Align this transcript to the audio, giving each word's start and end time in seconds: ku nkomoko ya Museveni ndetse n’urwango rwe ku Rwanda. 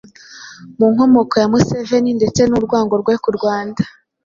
ku 0.75 0.83
nkomoko 0.93 1.33
ya 1.41 1.47
Museveni 1.51 2.11
ndetse 2.19 2.41
n’urwango 2.45 2.93
rwe 3.01 3.13
ku 3.23 3.29
Rwanda. 3.37 3.81